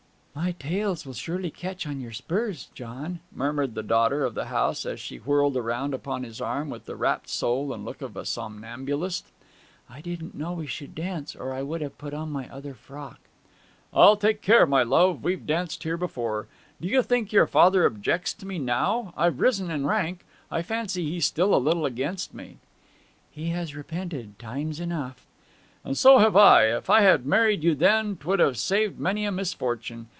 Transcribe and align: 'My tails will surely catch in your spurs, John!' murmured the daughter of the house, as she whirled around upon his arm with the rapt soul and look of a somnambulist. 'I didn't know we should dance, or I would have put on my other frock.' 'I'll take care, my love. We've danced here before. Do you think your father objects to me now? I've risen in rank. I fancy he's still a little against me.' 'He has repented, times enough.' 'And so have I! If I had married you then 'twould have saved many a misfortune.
'My 0.33 0.53
tails 0.57 1.05
will 1.05 1.13
surely 1.13 1.51
catch 1.51 1.85
in 1.85 1.99
your 1.99 2.13
spurs, 2.13 2.69
John!' 2.73 3.19
murmured 3.35 3.75
the 3.75 3.83
daughter 3.83 4.23
of 4.23 4.33
the 4.33 4.45
house, 4.45 4.85
as 4.85 5.01
she 5.01 5.17
whirled 5.17 5.57
around 5.57 5.93
upon 5.93 6.23
his 6.23 6.39
arm 6.39 6.69
with 6.69 6.85
the 6.85 6.95
rapt 6.95 7.27
soul 7.27 7.73
and 7.73 7.83
look 7.83 8.01
of 8.01 8.15
a 8.15 8.23
somnambulist. 8.25 9.25
'I 9.89 9.99
didn't 9.99 10.33
know 10.33 10.53
we 10.53 10.67
should 10.67 10.95
dance, 10.95 11.35
or 11.35 11.53
I 11.53 11.63
would 11.63 11.81
have 11.81 11.97
put 11.97 12.13
on 12.13 12.31
my 12.31 12.47
other 12.47 12.73
frock.' 12.73 13.19
'I'll 13.93 14.15
take 14.15 14.41
care, 14.41 14.65
my 14.65 14.83
love. 14.83 15.21
We've 15.21 15.45
danced 15.45 15.83
here 15.83 15.97
before. 15.97 16.47
Do 16.79 16.87
you 16.87 17.01
think 17.03 17.33
your 17.33 17.45
father 17.45 17.85
objects 17.85 18.31
to 18.35 18.45
me 18.45 18.57
now? 18.57 19.13
I've 19.17 19.41
risen 19.41 19.69
in 19.69 19.85
rank. 19.85 20.23
I 20.49 20.61
fancy 20.61 21.09
he's 21.11 21.25
still 21.25 21.53
a 21.53 21.57
little 21.57 21.85
against 21.85 22.33
me.' 22.33 22.57
'He 23.31 23.49
has 23.49 23.75
repented, 23.75 24.39
times 24.39 24.79
enough.' 24.79 25.25
'And 25.83 25.97
so 25.97 26.19
have 26.19 26.37
I! 26.37 26.67
If 26.73 26.89
I 26.89 27.01
had 27.01 27.25
married 27.25 27.65
you 27.65 27.75
then 27.75 28.15
'twould 28.15 28.39
have 28.39 28.57
saved 28.57 28.97
many 28.97 29.25
a 29.25 29.31
misfortune. 29.31 30.07